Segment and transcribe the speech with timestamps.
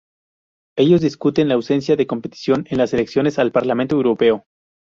[0.77, 4.45] Ellos discuten la ausencia de competición en las elecciones al Parlamento Europeo.